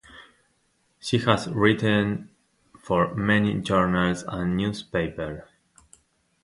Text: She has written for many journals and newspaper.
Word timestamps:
She 0.99 1.19
has 1.19 1.47
written 1.49 2.31
for 2.79 3.13
many 3.13 3.59
journals 3.61 4.23
and 4.27 4.57
newspaper. 4.57 5.47